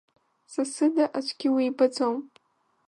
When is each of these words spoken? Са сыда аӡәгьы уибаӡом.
Са 0.51 0.63
сыда 0.73 1.05
аӡәгьы 1.17 1.49
уибаӡом. 1.55 2.15